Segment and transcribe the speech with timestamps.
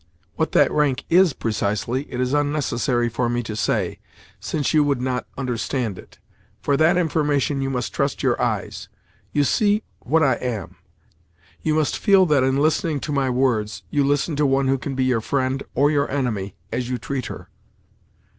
[0.33, 3.99] What that rank is precisely, it is unnecessary for me to say,
[4.39, 6.17] since you would not understand it.
[6.59, 8.89] For that information you must trust your eyes.
[9.31, 10.77] You see what I am;
[11.61, 14.95] you must feel that in listening to my words, you listen to one who can
[14.95, 17.49] be your friend, or your enemy, as you treat her."